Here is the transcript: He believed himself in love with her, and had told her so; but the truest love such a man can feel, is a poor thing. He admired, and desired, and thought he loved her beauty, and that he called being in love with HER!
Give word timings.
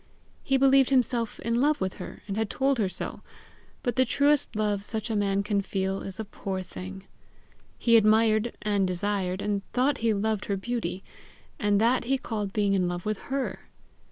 He 0.41 0.57
believed 0.57 0.89
himself 0.89 1.39
in 1.41 1.61
love 1.61 1.79
with 1.79 1.97
her, 2.01 2.23
and 2.27 2.35
had 2.35 2.49
told 2.49 2.79
her 2.79 2.89
so; 2.89 3.21
but 3.83 3.97
the 3.97 4.03
truest 4.03 4.55
love 4.55 4.83
such 4.83 5.11
a 5.11 5.15
man 5.15 5.43
can 5.43 5.61
feel, 5.61 6.01
is 6.01 6.19
a 6.19 6.25
poor 6.25 6.63
thing. 6.63 7.05
He 7.77 7.95
admired, 7.95 8.57
and 8.63 8.87
desired, 8.87 9.43
and 9.43 9.61
thought 9.73 9.99
he 9.99 10.11
loved 10.11 10.45
her 10.45 10.57
beauty, 10.57 11.03
and 11.59 11.79
that 11.79 12.05
he 12.05 12.17
called 12.17 12.51
being 12.51 12.73
in 12.73 12.87
love 12.87 13.05
with 13.05 13.19
HER! 13.29 13.59